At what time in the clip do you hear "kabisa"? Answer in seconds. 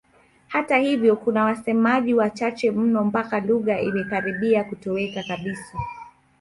5.23-5.77